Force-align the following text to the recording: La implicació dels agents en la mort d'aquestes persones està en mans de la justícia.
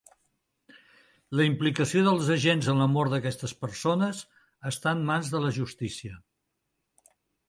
La 1.39 1.43
implicació 1.49 1.99
dels 2.07 2.31
agents 2.35 2.69
en 2.73 2.81
la 2.83 2.87
mort 2.93 3.13
d'aquestes 3.15 3.53
persones 3.65 4.23
està 4.71 4.95
en 4.97 5.05
mans 5.11 5.29
de 5.35 5.43
la 5.45 5.53
justícia. 5.59 6.17